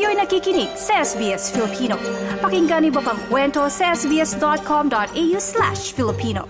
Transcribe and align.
Kayo'y 0.00 0.16
nakikinig 0.16 0.72
sa 0.80 1.04
SBS 1.04 1.52
Filipino. 1.52 2.00
Pakinggan 2.40 2.88
niyo 2.88 3.04
pa 3.04 3.12
ang 3.12 3.20
kwento 3.28 3.68
sa 3.68 3.92
sbs.com.au 3.92 5.36
slash 5.36 5.92
Filipino. 5.92 6.48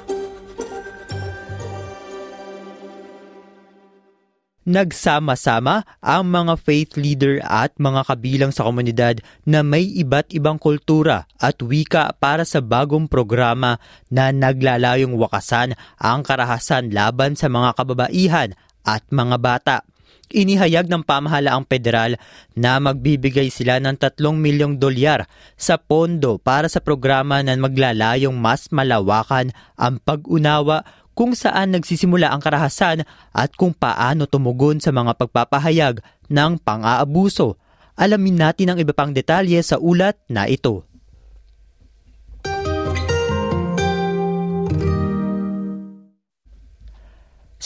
Nagsama-sama 4.70 5.82
ang 5.98 6.30
mga 6.30 6.62
faith 6.62 6.94
leader 6.94 7.42
at 7.42 7.74
mga 7.74 8.06
kabilang 8.06 8.54
sa 8.54 8.70
komunidad 8.70 9.18
na 9.42 9.66
may 9.66 9.82
iba't 9.98 10.30
ibang 10.30 10.62
kultura 10.62 11.26
at 11.42 11.58
wika 11.58 12.14
para 12.22 12.46
sa 12.46 12.62
bagong 12.62 13.10
programa 13.10 13.82
na 14.14 14.30
naglalayong 14.30 15.18
wakasan 15.18 15.74
ang 15.98 16.22
karahasan 16.22 16.94
laban 16.94 17.34
sa 17.34 17.50
mga 17.50 17.74
kababaihan 17.74 18.54
at 18.86 19.02
mga 19.10 19.36
bata. 19.42 19.89
Inihayag 20.30 20.86
ng 20.86 21.02
pamahalaang 21.02 21.66
federal 21.66 22.14
na 22.54 22.78
magbibigay 22.78 23.50
sila 23.50 23.82
ng 23.82 23.98
3 23.98 24.14
milyong 24.30 24.78
dolyar 24.78 25.26
sa 25.58 25.74
pondo 25.74 26.38
para 26.38 26.70
sa 26.70 26.78
programa 26.78 27.42
na 27.42 27.58
maglalayong 27.58 28.38
mas 28.38 28.70
malawakan 28.70 29.50
ang 29.74 29.98
pag-unawa 29.98 30.86
kung 31.18 31.34
saan 31.34 31.74
nagsisimula 31.74 32.30
ang 32.30 32.38
karahasan 32.38 33.02
at 33.34 33.50
kung 33.58 33.74
paano 33.74 34.30
tumugon 34.30 34.78
sa 34.78 34.94
mga 34.94 35.18
pagpapahayag 35.18 35.98
ng 36.30 36.62
pang-aabuso. 36.62 37.58
Alamin 37.98 38.38
natin 38.38 38.70
ang 38.70 38.78
iba 38.78 38.94
pang 38.94 39.10
detalye 39.10 39.58
sa 39.66 39.82
ulat 39.82 40.14
na 40.30 40.46
ito. 40.46 40.89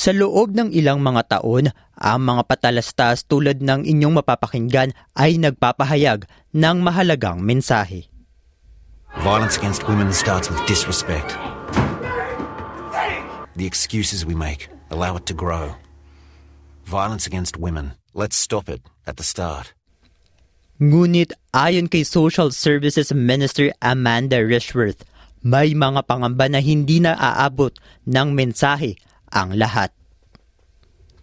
Sa 0.04 0.12
loob 0.12 0.52
ng 0.52 0.68
ilang 0.76 1.00
mga 1.00 1.32
taon, 1.32 1.72
ang 1.96 2.20
mga 2.20 2.44
patalastas 2.44 3.24
tulad 3.24 3.64
ng 3.64 3.88
inyong 3.88 4.20
mapapakinggan 4.20 4.92
ay 5.16 5.40
nagpapahayag 5.40 6.28
ng 6.52 6.76
mahalagang 6.84 7.40
mensahe. 7.40 8.12
Violence 9.24 9.56
against 9.56 9.88
women 9.88 10.12
starts 10.12 10.52
with 10.52 10.60
disrespect. 10.68 11.32
The 13.56 13.64
excuses 13.64 14.28
we 14.28 14.36
make 14.36 14.68
allow 14.92 15.16
it 15.16 15.24
to 15.24 15.32
grow. 15.32 15.72
Violence 16.84 17.24
against 17.24 17.56
women, 17.56 17.96
let's 18.12 18.36
stop 18.36 18.68
it 18.68 18.84
at 19.08 19.16
the 19.16 19.24
start. 19.24 19.72
Ngunit 20.84 21.32
ayon 21.56 21.88
kay 21.88 22.04
Social 22.04 22.52
Services 22.52 23.08
Minister 23.16 23.72
Amanda 23.80 24.36
Rishworth, 24.36 25.00
may 25.40 25.72
mga 25.72 26.04
pangamba 26.04 26.52
na 26.52 26.60
hindi 26.60 27.00
na 27.00 27.16
aabot 27.16 27.72
ng 28.04 28.36
mensahe 28.36 29.00
ang 29.34 29.52
lahat. 29.58 29.90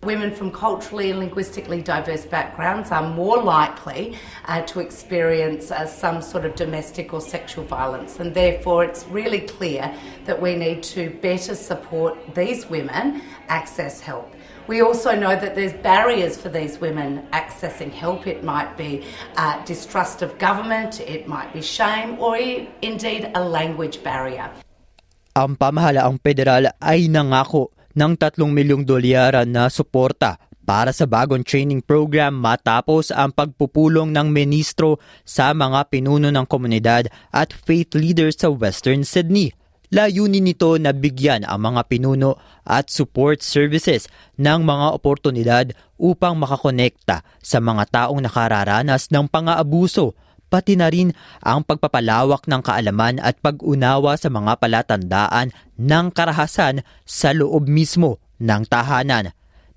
Women 0.01 0.33
from 0.33 0.49
culturally 0.49 1.13
and 1.13 1.19
linguistically 1.21 1.85
diverse 1.85 2.25
backgrounds 2.25 2.89
are 2.89 3.05
more 3.05 3.37
likely 3.37 4.17
uh, 4.49 4.65
to 4.65 4.81
experience 4.81 5.69
uh, 5.69 5.85
some 5.85 6.25
sort 6.25 6.41
of 6.43 6.57
domestic 6.57 7.13
or 7.13 7.21
sexual 7.21 7.63
violence, 7.69 8.17
and 8.19 8.33
therefore 8.33 8.83
it's 8.83 9.05
really 9.13 9.45
clear 9.45 9.93
that 10.25 10.41
we 10.41 10.57
need 10.57 10.81
to 10.97 11.13
better 11.21 11.53
support 11.53 12.17
these 12.33 12.65
women 12.65 13.21
access 13.47 14.01
help. 14.01 14.33
We 14.65 14.81
also 14.81 15.13
know 15.13 15.37
that 15.37 15.53
there's 15.53 15.73
barriers 15.85 16.33
for 16.33 16.49
these 16.49 16.81
women 16.81 17.21
accessing 17.29 17.93
help. 17.93 18.25
It 18.25 18.41
might 18.41 18.73
be 18.77 19.05
uh, 19.37 19.61
distrust 19.65 20.25
of 20.25 20.33
government, 20.41 20.97
it 21.01 21.27
might 21.29 21.53
be 21.53 21.61
shame, 21.61 22.17
or 22.17 22.37
indeed 22.81 23.29
a 23.35 23.43
language 23.45 24.01
barrier. 24.01 24.49
Ang 25.37 25.61
pamahalaang 25.61 26.17
federal 26.25 26.73
ay 26.81 27.05
nangako 27.05 27.69
ng 27.97 28.11
3 28.15 28.37
milyong 28.41 28.83
dolyara 28.83 29.43
na 29.43 29.67
suporta 29.67 30.39
para 30.61 30.93
sa 30.93 31.09
bagong 31.09 31.43
training 31.43 31.81
program 31.83 32.37
matapos 32.37 33.09
ang 33.11 33.33
pagpupulong 33.33 34.13
ng 34.13 34.27
ministro 34.29 35.01
sa 35.27 35.51
mga 35.51 35.89
pinuno 35.89 36.29
ng 36.29 36.45
komunidad 36.47 37.09
at 37.33 37.51
faith 37.51 37.97
leaders 37.97 38.39
sa 38.39 38.53
Western 38.53 39.03
Sydney. 39.03 39.51
Layunin 39.91 40.47
nito 40.47 40.71
na 40.79 40.95
bigyan 40.95 41.43
ang 41.43 41.67
mga 41.67 41.91
pinuno 41.91 42.39
at 42.63 42.87
support 42.87 43.43
services 43.43 44.07
ng 44.39 44.63
mga 44.63 44.95
oportunidad 44.95 45.75
upang 45.99 46.39
makakonekta 46.39 47.27
sa 47.43 47.59
mga 47.59 47.83
taong 47.91 48.23
nakararanas 48.23 49.11
ng 49.11 49.27
pang-aabuso 49.27 50.15
pati 50.51 50.75
na 50.75 50.91
rin 50.91 51.15
ang 51.39 51.63
pagpapalawak 51.63 52.43
ng 52.43 52.59
kaalaman 52.59 53.23
at 53.23 53.39
pag-unawa 53.39 54.19
sa 54.19 54.27
mga 54.27 54.59
palatandaan 54.59 55.55
ng 55.79 56.05
karahasan 56.11 56.83
sa 57.07 57.31
loob 57.31 57.71
mismo 57.71 58.19
ng 58.43 58.67
tahanan. 58.67 59.31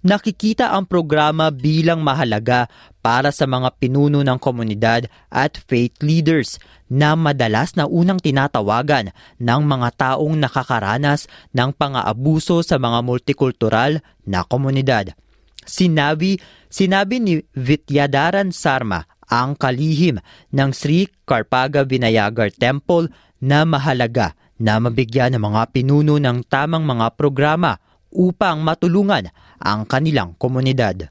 Nakikita 0.04 0.76
ang 0.76 0.84
programa 0.84 1.48
bilang 1.48 2.04
mahalaga 2.04 2.68
para 3.00 3.32
sa 3.32 3.48
mga 3.48 3.72
pinuno 3.80 4.20
ng 4.20 4.36
komunidad 4.36 5.08
at 5.32 5.56
faith 5.64 5.96
leaders 6.04 6.60
na 6.92 7.16
madalas 7.16 7.72
na 7.72 7.88
unang 7.88 8.20
tinatawagan 8.20 9.16
ng 9.40 9.60
mga 9.64 9.88
taong 9.96 10.36
nakakaranas 10.36 11.24
ng 11.56 11.72
pang-aabuso 11.72 12.60
sa 12.60 12.76
mga 12.76 13.00
multikultural 13.00 14.04
na 14.28 14.44
komunidad. 14.44 15.16
Sinabi, 15.64 16.36
sinabi 16.68 17.16
ni 17.24 17.34
Vityadaran 17.56 18.52
Sarma 18.52 19.08
ang 19.28 19.56
kalihim 19.56 20.20
ng 20.52 20.70
Sri 20.72 21.08
Karpaga 21.24 21.84
Vinayagar 21.84 22.52
Temple 22.52 23.08
na 23.40 23.68
mahalaga 23.68 24.32
na 24.56 24.78
mabigyan 24.78 25.34
ng 25.34 25.42
mga 25.42 25.62
pinuno 25.74 26.16
ng 26.16 26.46
tamang 26.46 26.86
mga 26.86 27.12
programa 27.18 27.76
upang 28.14 28.62
matulungan 28.62 29.28
ang 29.58 29.82
kanilang 29.84 30.38
komunidad. 30.38 31.10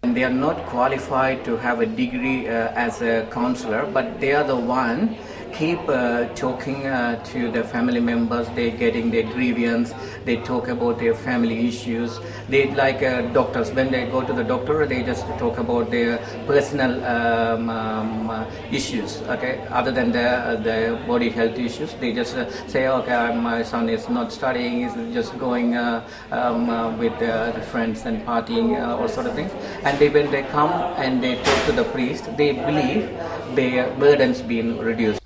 They 0.00 0.24
are 0.24 0.32
not 0.32 0.64
qualified 0.72 1.44
to 1.44 1.60
have 1.60 1.84
a 1.84 1.88
degree 1.88 2.48
uh, 2.48 2.72
as 2.72 3.04
a 3.04 3.28
counselor, 3.28 3.84
but 3.84 4.16
they 4.16 4.32
are 4.32 4.46
the 4.48 4.56
one 4.56 5.20
keep 5.52 5.78
uh, 5.88 6.26
talking 6.34 6.86
uh, 6.86 7.22
to 7.24 7.50
the 7.50 7.62
family 7.62 8.00
members. 8.00 8.48
They're 8.54 8.76
getting 8.76 9.10
their 9.10 9.24
grievance. 9.24 9.92
They 10.24 10.36
talk 10.36 10.68
about 10.68 10.98
their 10.98 11.14
family 11.14 11.68
issues. 11.68 12.18
They 12.48 12.74
like 12.74 13.02
uh, 13.02 13.22
doctors 13.32 13.70
when 13.72 13.90
they 13.90 14.06
go 14.06 14.22
to 14.22 14.32
the 14.32 14.44
doctor. 14.44 14.86
They 14.86 15.02
just 15.02 15.26
talk 15.38 15.58
about 15.58 15.90
their 15.90 16.18
personal 16.46 17.04
um, 17.04 17.70
um, 17.70 18.46
issues. 18.72 19.22
Okay, 19.22 19.66
other 19.70 19.92
than 19.92 20.12
the 20.12 20.60
the 20.62 21.00
body 21.06 21.30
health 21.30 21.58
issues, 21.58 21.94
they 21.94 22.12
just 22.12 22.36
say, 22.68 22.88
okay, 22.88 23.34
my 23.36 23.62
son 23.62 23.88
is 23.88 24.08
not 24.08 24.32
studying. 24.32 24.88
He's 24.88 25.14
just 25.14 25.38
going 25.38 25.76
um, 25.76 26.98
with 26.98 27.18
the 27.18 27.60
friends 27.70 28.06
and 28.06 28.24
partying, 28.26 28.80
all 28.80 29.08
sort 29.08 29.26
of 29.26 29.34
things. 29.34 29.52
And 29.84 29.98
they 29.98 30.08
when 30.08 30.30
they 30.30 30.42
come 30.42 30.72
and 30.96 31.22
they 31.22 31.36
talk 31.42 31.66
to 31.66 31.72
the 31.72 31.84
priest, 31.84 32.24
they 32.36 32.52
believe 32.52 33.08
their 33.54 33.90
burdens 33.96 34.42
being 34.42 34.78
reduced. 34.78 35.19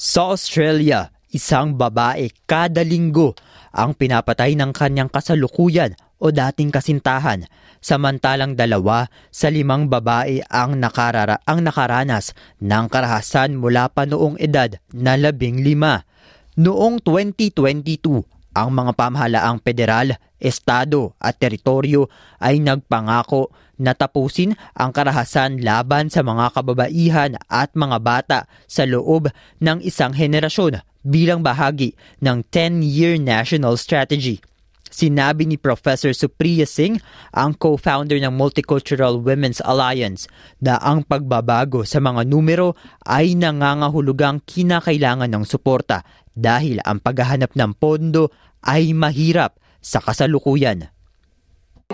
Sa 0.00 0.32
Australia, 0.32 1.12
isang 1.28 1.76
babae 1.76 2.32
kada 2.48 2.80
linggo 2.80 3.36
ang 3.68 3.92
pinapatay 3.92 4.56
ng 4.56 4.72
kanyang 4.72 5.12
kasalukuyan 5.12 5.92
o 6.16 6.32
dating 6.32 6.72
kasintahan, 6.72 7.44
samantalang 7.84 8.56
dalawa 8.56 9.12
sa 9.28 9.52
limang 9.52 9.92
babae 9.92 10.40
ang, 10.48 10.80
nakarara, 10.80 11.44
ang 11.44 11.60
nakaranas 11.60 12.32
ng 12.64 12.88
karahasan 12.88 13.60
mula 13.60 13.92
pa 13.92 14.08
noong 14.08 14.40
edad 14.40 14.80
na 14.88 15.20
labing 15.20 15.60
lima. 15.60 16.08
Noong 16.56 17.04
2022, 17.04 18.24
ang 18.56 18.74
mga 18.74 18.92
pamahalaang 18.98 19.62
federal, 19.62 20.18
estado 20.42 21.14
at 21.22 21.38
teritoryo 21.38 22.10
ay 22.42 22.58
nagpangako 22.58 23.52
na 23.80 23.96
tapusin 23.96 24.52
ang 24.76 24.92
karahasan 24.92 25.64
laban 25.64 26.12
sa 26.12 26.20
mga 26.20 26.52
kababaihan 26.52 27.32
at 27.48 27.72
mga 27.72 27.96
bata 28.02 28.38
sa 28.68 28.84
loob 28.84 29.32
ng 29.62 29.78
isang 29.80 30.12
henerasyon 30.12 30.84
bilang 31.00 31.40
bahagi 31.40 31.96
ng 32.20 32.44
10-year 32.52 33.16
national 33.16 33.80
strategy. 33.80 34.44
Sinabi 34.90 35.46
ni 35.46 35.54
Professor 35.54 36.10
Supriya 36.10 36.66
Singh, 36.66 36.98
ang 37.30 37.54
co-founder 37.54 38.18
ng 38.18 38.34
Multicultural 38.34 39.22
Women's 39.22 39.62
Alliance, 39.62 40.26
na 40.58 40.82
ang 40.82 41.06
pagbabago 41.06 41.86
sa 41.86 42.02
mga 42.02 42.26
numero 42.26 42.74
ay 43.06 43.38
nangangahulugang 43.38 44.42
kinakailangan 44.42 45.30
ng 45.30 45.46
suporta 45.46 46.02
dahil 46.34 46.82
ang 46.82 46.98
paghahanap 46.98 47.54
ng 47.54 47.72
pondo 47.78 48.34
ay 48.66 48.90
mahirap 48.90 49.56
sa 49.78 50.02
kasalukuyan. 50.02 50.90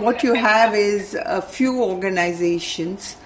What 0.01 0.21
you 0.25 0.33
have 0.33 0.73
is 0.73 1.17
a 1.17 1.41
few 1.41 1.81
organizations, 1.81 3.17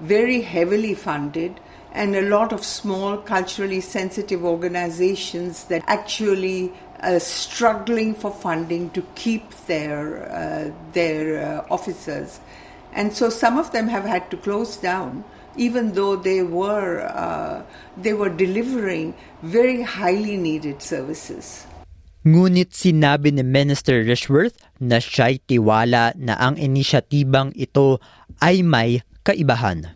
very 0.00 0.40
heavily 0.40 0.96
funded, 0.96 1.60
and 1.96 2.16
a 2.16 2.28
lot 2.28 2.52
of 2.52 2.64
small, 2.64 3.16
culturally 3.16 3.80
sensitive 3.80 4.44
organizations 4.44 5.64
that 5.72 5.84
actually 5.88 6.72
are 7.00 7.20
struggling 7.20 8.14
for 8.14 8.30
funding 8.30 8.90
to 8.90 9.02
keep 9.14 9.50
their 9.66 10.24
uh, 10.30 10.72
their 10.92 11.40
uh, 11.40 11.74
officers, 11.74 12.40
and 12.92 13.12
so 13.12 13.28
some 13.28 13.58
of 13.58 13.72
them 13.72 13.88
have 13.88 14.04
had 14.04 14.30
to 14.32 14.36
close 14.36 14.76
down, 14.76 15.24
even 15.56 15.92
though 15.92 16.16
they 16.16 16.42
were 16.42 17.04
uh, 17.08 17.62
they 17.96 18.12
were 18.12 18.30
delivering 18.30 19.14
very 19.42 19.82
highly 19.82 20.36
needed 20.36 20.80
services. 20.80 21.66
Ngunit 22.26 22.74
sinabi 22.74 23.30
ni 23.30 23.46
Minister 23.46 24.02
Rishworth 24.02 24.58
na 24.82 24.98
siya'y 24.98 25.46
tiwala 25.46 26.10
na 26.18 26.34
ang 26.34 26.58
inisyatibang 26.58 27.54
ito 27.54 28.02
ay 28.42 28.66
may 28.66 28.98
kaibahan. 29.22 29.94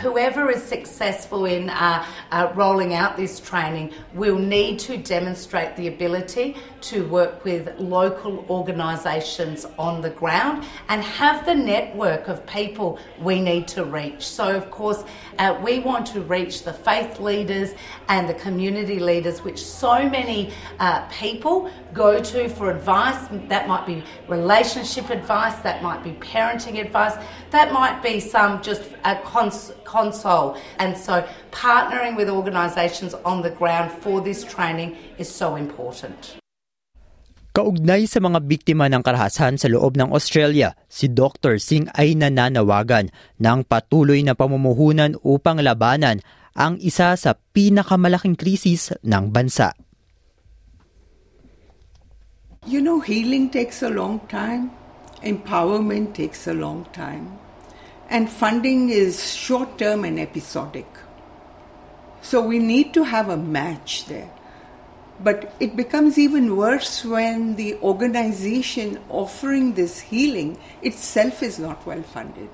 Whoever 0.00 0.50
is 0.50 0.60
successful 0.60 1.44
in 1.44 1.70
uh, 1.70 2.04
uh, 2.32 2.52
rolling 2.56 2.94
out 2.94 3.16
this 3.16 3.38
training 3.38 3.92
will 4.12 4.36
need 4.36 4.80
to 4.80 4.96
demonstrate 4.96 5.76
the 5.76 5.86
ability 5.86 6.56
to 6.80 7.06
work 7.06 7.44
with 7.44 7.78
local 7.78 8.44
organisations 8.50 9.64
on 9.78 10.02
the 10.02 10.10
ground 10.10 10.64
and 10.88 11.00
have 11.04 11.46
the 11.46 11.54
network 11.54 12.26
of 12.26 12.44
people 12.44 12.98
we 13.20 13.40
need 13.40 13.68
to 13.68 13.84
reach. 13.84 14.26
So, 14.26 14.56
of 14.56 14.68
course, 14.72 15.04
uh, 15.38 15.58
we 15.62 15.78
want 15.78 16.06
to 16.08 16.22
reach 16.22 16.64
the 16.64 16.72
faith 16.72 17.20
leaders 17.20 17.74
and 18.08 18.28
the 18.28 18.34
community 18.34 18.98
leaders, 18.98 19.44
which 19.44 19.64
so 19.64 20.08
many 20.08 20.52
uh, 20.80 21.06
people 21.06 21.70
go 21.92 22.20
to 22.20 22.48
for 22.48 22.68
advice. 22.68 23.28
That 23.48 23.68
might 23.68 23.86
be 23.86 24.02
relationship 24.26 25.10
advice, 25.10 25.54
that 25.62 25.84
might 25.84 26.02
be 26.02 26.10
parenting 26.14 26.80
advice, 26.84 27.16
that 27.50 27.72
might 27.72 28.02
be 28.02 28.18
some 28.18 28.60
just 28.60 28.82
a 29.04 29.14
cons- 29.20 29.72
console. 29.84 30.56
And 30.80 30.96
so, 30.96 31.22
partnering 31.52 32.16
with 32.16 32.32
organisations 32.32 33.14
on 33.24 33.44
the 33.44 33.52
ground 33.52 33.92
for 33.92 34.20
this 34.20 34.42
training 34.42 34.96
is 35.16 35.28
so 35.30 35.54
important. 35.54 36.40
Kaugnay 37.54 38.10
sa 38.10 38.18
mga 38.18 38.42
biktima 38.50 38.90
ng 38.90 38.98
karahasan 38.98 39.54
sa 39.62 39.70
loob 39.70 39.94
ng 39.94 40.10
Australia, 40.10 40.74
si 40.90 41.06
Dr. 41.06 41.62
Singh 41.62 41.86
ay 41.94 42.18
nananawagan 42.18 43.14
ng 43.38 43.58
patuloy 43.70 44.26
na 44.26 44.34
pamumuhunan 44.34 45.14
upang 45.22 45.62
labanan 45.62 46.18
ang 46.58 46.82
isa 46.82 47.14
sa 47.14 47.38
pinakamalaking 47.54 48.34
krisis 48.34 48.90
ng 49.06 49.30
bansa. 49.30 49.70
You 52.66 52.82
know, 52.82 52.98
healing 52.98 53.54
takes 53.54 53.86
a 53.86 53.92
long 53.92 54.18
time, 54.26 54.74
empowerment 55.22 56.18
takes 56.18 56.50
a 56.50 56.56
long 56.58 56.82
time, 56.90 57.38
and 58.10 58.28
funding 58.28 58.88
is 58.88 59.34
short 59.34 59.78
term 59.78 60.04
and 60.04 60.18
episodic. 60.20 60.86
So 62.24 62.40
we 62.40 62.58
need 62.58 62.96
to 62.96 63.04
have 63.04 63.28
a 63.28 63.36
match 63.36 64.06
there. 64.08 64.32
But 65.20 65.54
it 65.60 65.76
becomes 65.76 66.18
even 66.18 66.56
worse 66.56 67.04
when 67.04 67.54
the 67.54 67.78
organization 67.78 68.98
offering 69.06 69.78
this 69.78 70.00
healing 70.10 70.58
itself 70.82 71.42
is 71.42 71.60
not 71.60 71.86
well 71.86 72.02
funded. 72.02 72.50